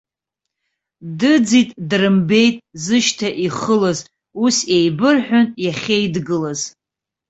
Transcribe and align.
Дыӡит, 1.19 1.69
дрымбеит 1.89 2.57
зышьҭа 2.83 3.29
ихылаз, 3.45 3.99
ус 4.43 4.57
еибырҳәон 4.77 5.45
иахьеидгылаз. 5.63 6.61